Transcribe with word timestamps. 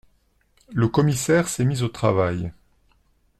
Le 0.73 0.87
commissaire 0.87 1.47
s’est 1.47 1.63
mis 1.63 1.83
au 1.83 1.87
travail… 1.87 2.51